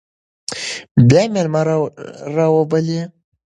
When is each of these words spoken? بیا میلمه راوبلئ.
بیا 1.07 1.23
میلمه 1.33 1.61
راوبلئ. 2.35 2.99